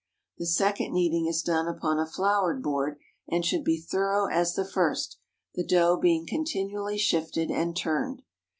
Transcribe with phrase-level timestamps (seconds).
[0.39, 2.97] The second kneading is done upon a floured board,
[3.29, 5.19] and should be thorough as the first,
[5.53, 8.23] the dough being continually shifted and turned.